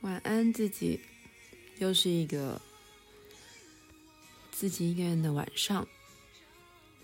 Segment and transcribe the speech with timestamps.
[0.00, 1.00] 晚安，自己。
[1.78, 2.60] 又是一个
[4.50, 5.86] 自己一个人的晚上。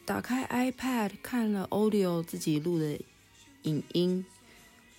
[0.04, 2.98] 打开 iPad 看了 Audio 自己录的
[3.62, 4.26] 影音，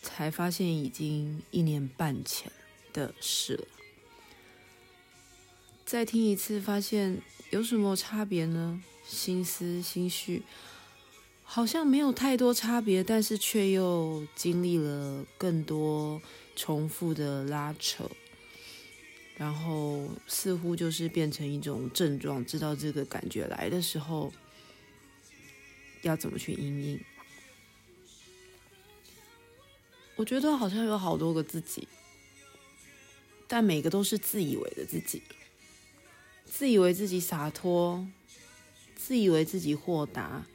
[0.01, 2.51] 才发现已经一年半前
[2.93, 3.67] 的事了。
[5.85, 8.81] 再听一次，发现有什么差别呢？
[9.05, 10.41] 心思心绪
[11.43, 16.19] 好像没有太多差别，但是却又经历了更多
[16.55, 18.09] 重复的拉扯，
[19.35, 22.45] 然后似乎就是变成一种症状。
[22.45, 24.31] 知道这个感觉来的时候，
[26.01, 26.99] 要怎么去应应？
[30.15, 31.87] 我觉得好像有好多个自己，
[33.47, 35.21] 但每个都是自以为的自己。
[36.45, 38.07] 自以为自己洒脱，
[38.95, 40.45] 自以为自己豁达，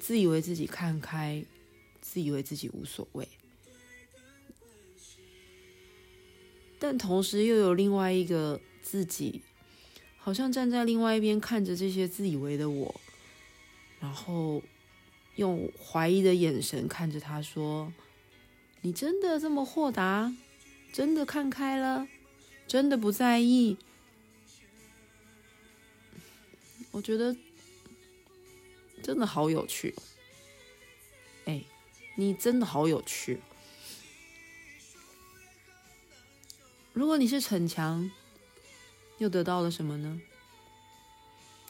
[0.00, 1.44] 自以为自己看开，
[2.00, 3.28] 自以为自己无所谓。
[6.78, 9.42] 但同时又有另外一个自己，
[10.16, 13.00] 好像站在另外一边看着这些自以为的我，
[14.00, 14.62] 然后
[15.36, 17.92] 用怀疑的眼神看着他说
[18.82, 20.32] ：“你真的这么豁达？
[20.92, 22.06] 真的看开了？
[22.66, 23.76] 真的不在意？”
[26.90, 27.36] 我觉得
[29.02, 29.94] 真的好有趣，
[31.44, 31.62] 哎，
[32.16, 33.40] 你真的好有趣。
[36.98, 38.10] 如果你是逞强，
[39.18, 40.20] 又得到了什么呢？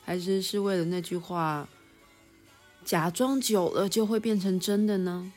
[0.02, 1.68] 还是是为了那句话，
[2.82, 5.30] 假装久了就会变成真的呢？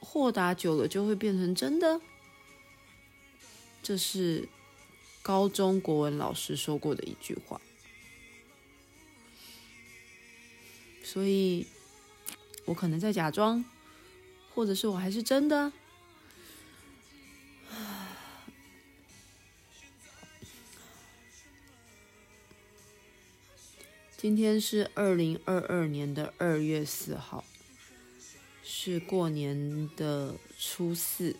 [0.00, 1.98] 豁达久了就会变成真的？
[3.82, 4.46] 这是
[5.22, 7.58] 高中国文老师说过的一句话。
[11.02, 11.66] 所以，
[12.66, 13.64] 我可能在假装，
[14.54, 15.72] 或者是我还是真的。
[24.24, 27.44] 今天是二零二二年的二月四号，
[28.62, 31.36] 是过年的初四。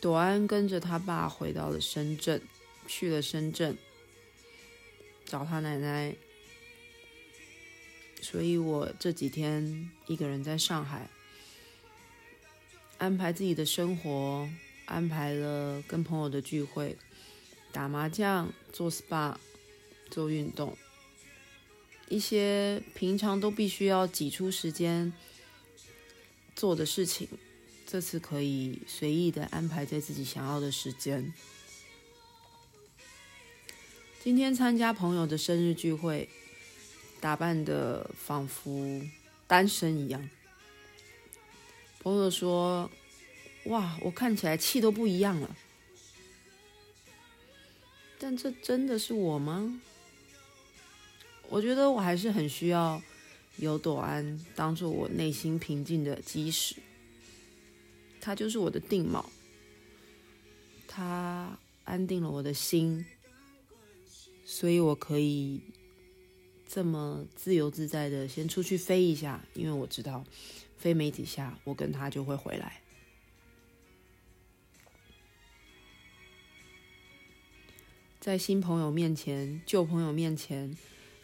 [0.00, 2.40] 朵安跟着他爸回到了深圳，
[2.86, 3.76] 去了深圳
[5.26, 6.16] 找他奶奶。
[8.22, 11.10] 所以我这几天一个人在上海，
[12.96, 14.48] 安排自己的生活，
[14.86, 16.96] 安排了跟朋友的聚会，
[17.70, 19.36] 打麻将、做 SPA、
[20.10, 20.74] 做运动，
[22.08, 25.12] 一些平常都必须要挤出时间
[26.56, 27.28] 做的事情，
[27.86, 31.32] 这次可以随意的安排在自己想要的时间。
[34.22, 36.28] 今天参加朋友的生日聚会。
[37.20, 39.02] 打扮的仿佛
[39.48, 40.30] 单身一样。
[41.98, 42.88] 朋友说
[43.66, 45.56] ：“哇，我看起来气都不一样了。”
[48.20, 49.80] 但这真的是我吗？
[51.48, 53.02] 我觉得我还是很需要
[53.56, 56.76] 有朵安当做我内心平静的基石。
[58.20, 59.24] 它就是我的定锚，
[60.86, 63.06] 它安定了我的心，
[64.44, 65.60] 所以我可以。
[66.70, 70.22] 这么自由自在的先出去飞一下，因为我知道
[70.76, 72.82] 飞没几下，我跟他就会回来。
[78.20, 80.76] 在新朋友面前、旧朋友面前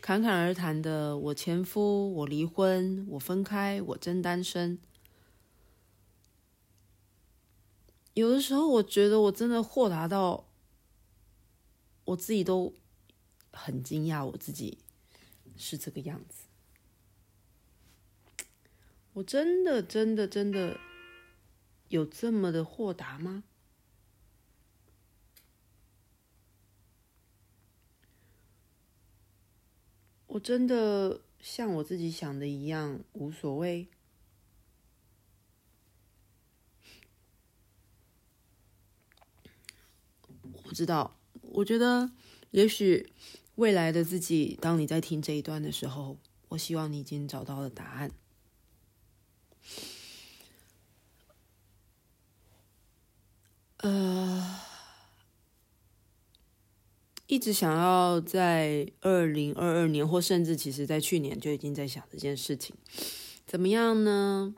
[0.04, 4.78] 侃侃而谈的，我前夫，我离婚，我分开，我真单身。
[8.12, 10.46] 有的时候，我觉得我真的豁达到
[12.04, 12.74] 我自己都
[13.50, 14.76] 很惊讶，我自己。
[15.56, 16.44] 是这个样子，
[19.14, 20.76] 我真的真的真的
[21.88, 23.44] 有这么的豁达吗？
[30.34, 33.86] 我真的像我自己想的一样无所谓？
[40.42, 42.10] 我不知道，我觉得
[42.50, 43.12] 也许。
[43.54, 48.10] 未来的自己，当你在听这一段的时候，我希望你已经找到了答案。
[57.34, 62.76] 一直想要在二零二二年，或甚至其实在去年就已经在想这件事情，
[63.44, 64.54] 怎么样呢？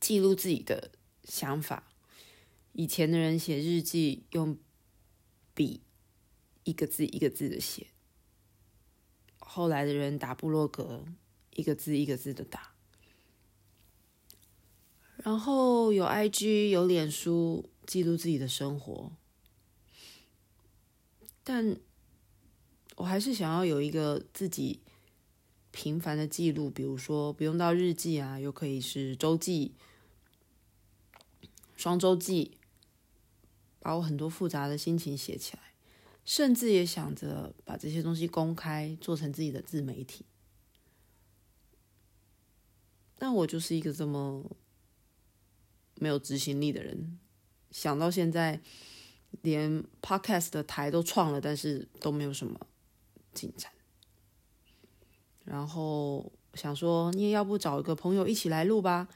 [0.00, 0.90] 记录自己的
[1.24, 1.92] 想法。
[2.72, 4.56] 以前的人写日记用
[5.54, 5.82] 笔。
[6.64, 7.86] 一个字一个字的写，
[9.38, 11.04] 后来的人打部落格，
[11.54, 12.72] 一个字一个字的打，
[15.18, 19.12] 然后有 IG 有脸书，记录自己的生活，
[21.48, 21.78] 但
[22.96, 24.80] 我还是想要有一个自己
[25.70, 29.76] 平凡的记录，比如说不用到日记啊，又可以是周记、
[31.76, 32.58] 双周记，
[33.78, 35.74] 把我很多复杂的心情写起来，
[36.24, 40.24] 甚至也想着把这些东西公开，做成自己的自媒体。
[43.16, 44.56] 但我就是一个这么
[45.94, 47.20] 没有执行力的人。
[47.70, 48.60] 想到现在，
[49.42, 52.58] 连 podcast 的台都创了，但是都没有什么
[53.32, 53.70] 进展。
[55.44, 59.08] 然后想说，你也要不找一个朋友一起来录吧？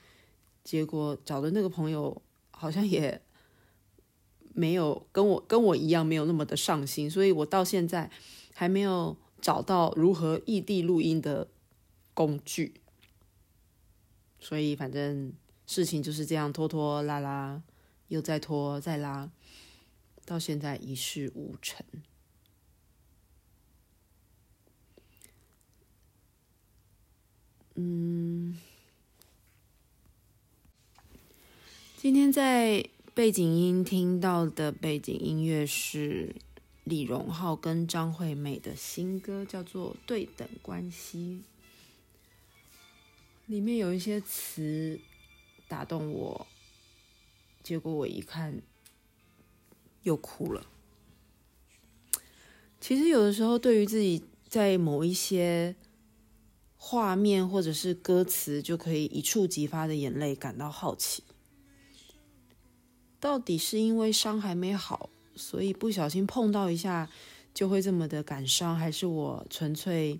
[0.62, 2.20] 结果找的那个朋友
[2.50, 3.20] 好像也
[4.54, 8.10] 没有跟我跟我一样没有那么的上心，所以我到现在
[8.54, 11.48] 还没有找到如何异地录音的
[12.14, 12.74] 工具。
[14.38, 15.32] 所以反正
[15.66, 17.62] 事情就是这样拖拖拉拉。
[18.10, 19.30] 又再拖再拉，
[20.30, 21.84] 到现在一事无成。
[27.74, 28.56] 嗯，
[31.96, 36.36] 今天在背景音听到的背景音乐是
[36.84, 41.42] 李荣浩跟张惠妹的新歌，叫做《对等关系》，
[43.50, 45.00] 里面有一些词
[45.66, 46.46] 打动我。
[47.64, 48.62] 结果我一看，
[50.02, 50.66] 又哭了。
[52.80, 55.76] 其实有的时候，对于自己在某一些
[56.76, 61.22] 画面或者是歌词，就可以一触即发的眼泪感到好奇。
[63.20, 67.10] 到底是因为伤还没好，所以不小心碰到一下
[67.52, 70.18] 就会这么的感伤，还是我纯粹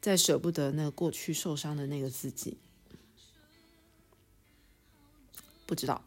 [0.00, 2.56] 在舍不得那过去受伤的那个自己？
[5.66, 6.02] 不知道，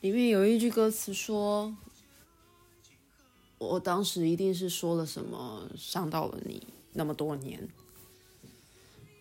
[0.00, 1.76] 里面有一句歌词说
[3.58, 7.68] ：“我当时一定是说了什么伤到了你那么多年。”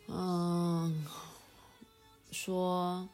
[0.07, 1.05] 嗯，
[2.31, 3.09] 说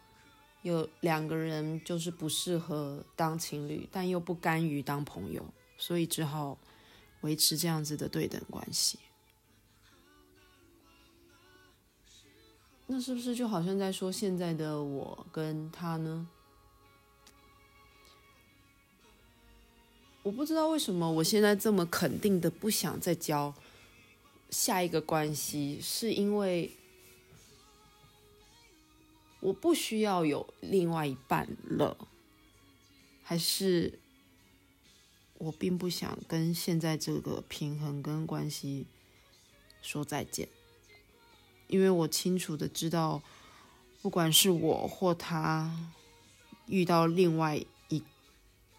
[0.62, 5.44] 有两个人就是不适合当情侣，但又不甘于当朋友，
[5.78, 6.58] 所以只好
[7.22, 9.00] 维持这样子的对等关系。
[12.86, 16.28] 那是不是就好像在说现在的我跟他呢？
[20.24, 23.54] 我不知道为什么我现在这么肯定的不想再交
[24.50, 26.72] 下一个关系，是因为
[29.42, 31.98] 我不需要有另外一半了，
[33.22, 34.00] 还是
[35.38, 38.86] 我并不想跟现在这个平衡跟关系
[39.82, 40.48] 说再见？
[41.68, 43.22] 因为我清楚的知道，
[44.02, 45.90] 不管是我或他
[46.68, 47.60] 遇到另外
[47.90, 48.02] 一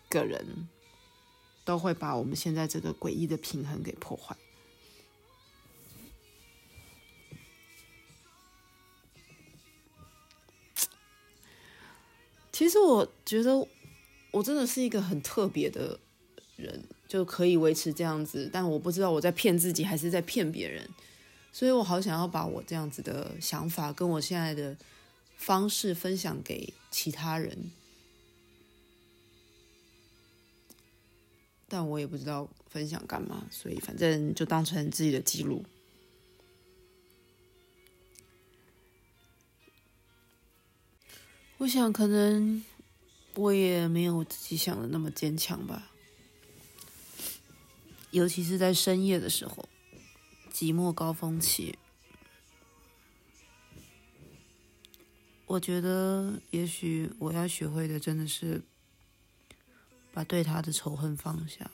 [0.09, 0.69] 个人，
[1.65, 4.37] 都会把我们现在这个诡异的平衡给破坏。
[12.53, 13.67] 其实我觉得
[14.31, 15.99] 我真的是一个很特别的
[16.57, 20.89] 人，就可以维持这样子，但我不知道我在骗自己还是在骗别人。
[21.53, 24.77] 所以我好想要把我这样子的想法跟我现在的
[25.37, 27.73] 方式分享给其他人，
[31.77, 35.65] 但我也不知道分享干嘛，所以反正就当成自己的记录。
[41.59, 42.65] 我想可能
[43.35, 45.91] 我也没有自己想的那么坚强吧，
[48.13, 49.69] 尤其是在深夜的时候。
[50.53, 51.77] 寂寞高峰期，
[55.47, 58.63] 我觉得也许我要学会的真的是
[60.15, 61.69] 把对他的仇恨放下。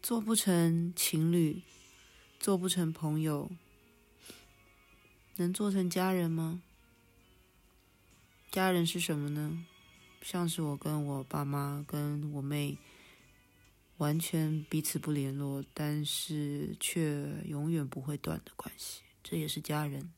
[0.00, 1.60] 做不成情侣，
[2.38, 3.50] 做不成朋友，
[5.36, 6.62] 能做成家人吗？
[8.52, 9.66] 家人是什么呢？
[10.22, 12.78] 像是我跟我爸妈，跟我妹。
[13.96, 20.12] 完全彼此不联络，但是却永远不会断的关系，这也是家人。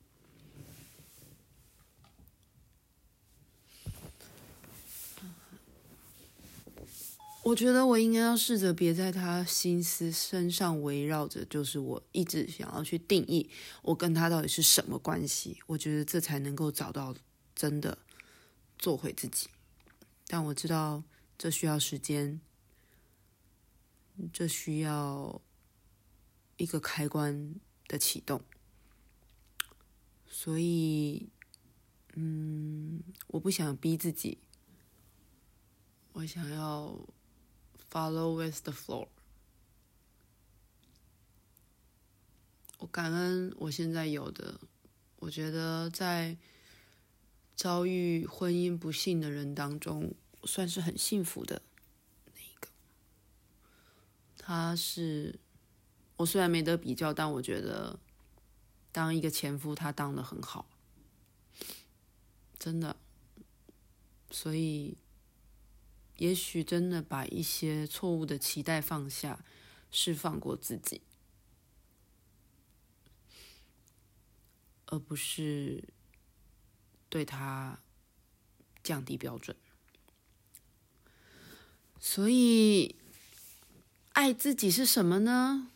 [7.51, 13.51] 我觉得我应该要试着别在他心思身上围绕着，就是我一直想要去定义
[13.83, 15.61] 我跟他到底是什么关系。
[15.67, 17.13] 我觉得这才能够找到
[17.57, 17.99] 真的
[18.79, 19.49] 做回自己。
[20.29, 21.03] 但我知道
[21.37, 22.41] 这需要时间。
[24.33, 25.41] 这需要
[26.59, 27.55] 一个开关
[27.89, 28.43] 的启动，
[30.29, 31.31] 所以，
[32.17, 34.37] 嗯，我不想逼自己，
[36.13, 36.95] 我想要
[37.91, 39.09] follow with the flow。
[42.79, 44.61] 我感恩我现在有的，
[45.17, 46.37] 我觉得在
[47.55, 51.61] 遭遇婚姻不幸的人当中，算是很幸福的
[52.35, 52.69] 那一个。
[54.39, 55.39] 他是
[56.17, 57.99] 我虽然没得比较，但我觉得
[58.91, 60.67] 当一个前夫，他当的很好，
[62.59, 62.97] 真的。
[64.31, 64.97] 所以，
[66.21, 69.43] 也许真的把一些错误的期待放下，
[69.91, 71.01] 释放过自己，
[74.85, 75.83] 而不是
[77.09, 77.81] 对他
[78.83, 79.57] 降低标准。
[81.99, 82.97] 所以，
[84.13, 85.71] 爱自己是什么呢？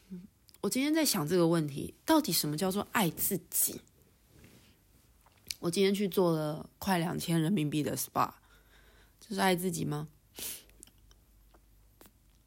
[0.60, 3.80] 我今天在想这个问题：到底什么叫做爱自己？
[5.60, 8.34] 我今天去做了快两千人民币的 SPA。
[9.18, 10.10] 这是爱自己吗？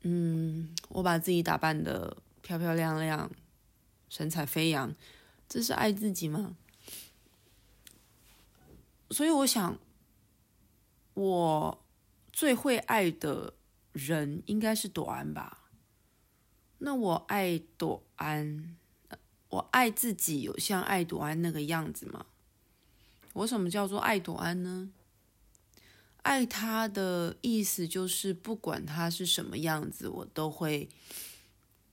[0.10, 3.30] 嗯，我把自己打扮的漂漂亮亮，
[4.08, 4.96] 神采飞扬，
[5.50, 6.56] 这是爱自己吗？
[9.12, 9.78] 所以我想，
[11.14, 11.84] 我
[12.32, 13.54] 最会爱的
[13.92, 15.72] 人应该是朵安吧？
[16.78, 18.78] 那我爱朵安，
[19.50, 22.28] 我爱自己有像爱朵安那个样子吗？
[23.34, 24.90] 我什么叫做爱朵安呢？
[26.24, 30.90] 爱他的意思就是，不管他是什么样子，我都会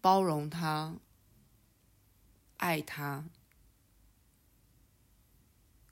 [0.00, 0.97] 包容他，
[2.57, 3.28] 爱他，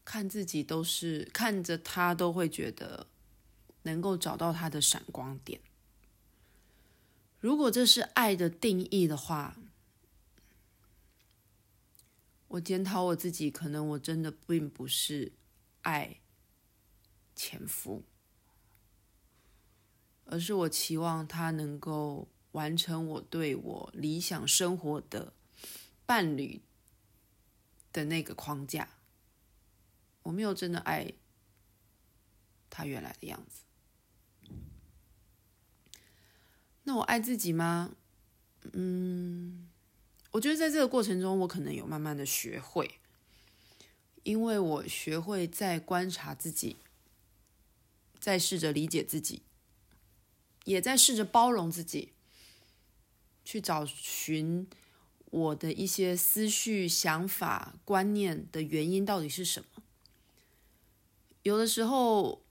[0.05, 3.07] 看自己都是看着他都会觉得
[3.83, 5.61] 能够找到他的闪光点。
[7.39, 9.57] 如果这是爱的定义的话，
[12.49, 15.33] 我检讨我自己，可能我真的并不是
[15.83, 16.21] 爱
[17.35, 18.03] 前夫。
[20.25, 25.33] 而是我期望他能够完成我对我理想生活的
[26.07, 26.61] 伴侣
[27.93, 28.88] 的那个框架。
[30.23, 31.12] 我没有真的爱
[32.71, 33.62] 他原来的样子。
[36.85, 37.95] 那我爱自己吗？
[38.73, 39.69] 嗯，
[40.31, 43.00] 我觉得在这个过程中，我可能有慢慢的学会，
[44.23, 46.76] 因为我学会在观察自己，
[48.19, 49.43] 在试着理解自己。
[50.64, 52.12] 也在试着包容自己，
[53.45, 54.69] 去找寻
[55.26, 59.83] 我的一些思绪、想法、观念的原因到底是什么。
[61.42, 62.45] 有的时候，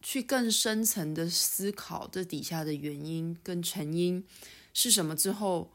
[0.00, 4.24] 去更深层的思考这底下的原因跟成因
[4.72, 5.72] 是什么之后，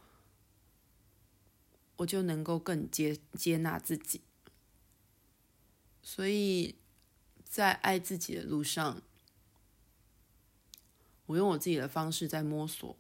[1.98, 4.22] 我就能够更接接纳自己。
[6.02, 6.76] 所以
[7.44, 9.02] 在爱自己的路上。
[11.26, 12.96] 我用我自己的方式在摸索，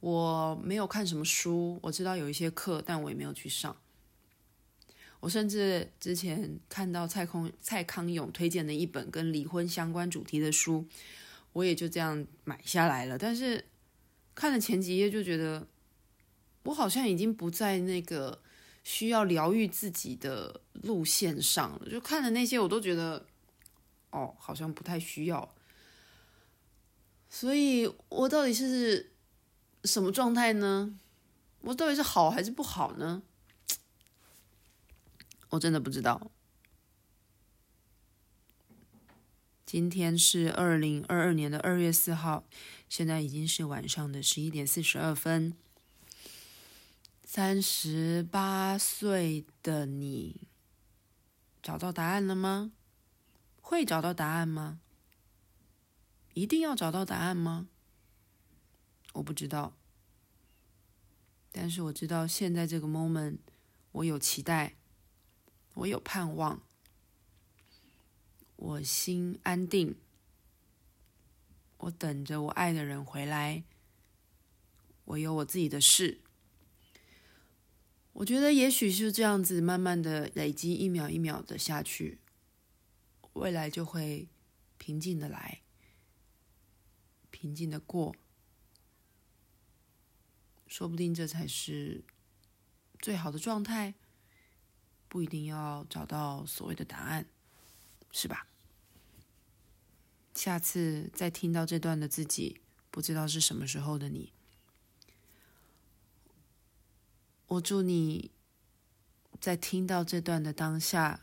[0.00, 3.76] 我没有看什么书，我知道有一些课，但我也没有去上。
[5.20, 10.86] 我甚至之前看到蔡康蔡康永推荐的一本跟离婚相关主题的书，
[11.52, 13.16] 我也就这样买下来了。
[13.16, 13.64] 但是
[14.34, 15.66] 看了前几页就觉得，
[16.64, 18.42] 我好像已经不在那个
[18.84, 21.88] 需要疗愈自己的路线上了。
[21.90, 23.26] 就看了那些，我都觉得，
[24.10, 25.55] 哦，好像不太需要。
[27.38, 29.12] 所以我到底是
[29.84, 30.98] 什么状态呢？
[31.60, 33.22] 我到底是好还是不好呢？
[35.50, 36.30] 我真的不知道。
[39.66, 42.44] 今天是二零二二年的二月四号，
[42.88, 45.52] 现在已经是晚上的十一点四十二分。
[47.22, 50.48] 三十八岁的你，
[51.62, 52.72] 找到答案了吗？
[53.60, 54.80] 会找到答案吗？
[56.36, 57.66] 一定要找到答案吗？
[59.14, 59.74] 我不知道，
[61.50, 63.38] 但是我知道现在这个 moment，
[63.92, 64.76] 我有期待，
[65.72, 66.60] 我有盼望，
[68.56, 69.96] 我心安定，
[71.78, 73.64] 我等着我爱的人回来，
[75.06, 76.20] 我有我自己的事。
[78.12, 82.18] 我觉得也许是这样子，慢慢的累积，一秒一秒的下去，
[83.32, 84.28] 未来就会
[84.76, 85.62] 平静的来。
[87.46, 88.12] 平静的过，
[90.66, 92.02] 说不定这才是
[92.98, 93.94] 最好的状态。
[95.08, 97.28] 不一定要找到所谓的答案，
[98.10, 98.48] 是吧？
[100.34, 102.60] 下次再听到这段的自己，
[102.90, 104.32] 不知道是什么时候的你，
[107.46, 108.32] 我祝你
[109.40, 111.20] 在听到这段的当下，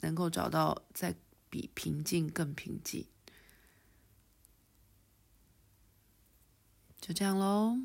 [0.00, 1.16] 能够找到在
[1.48, 3.06] 比平静更平静。
[7.08, 7.78] 就这样喽，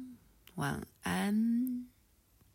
[0.56, 1.93] 晚安。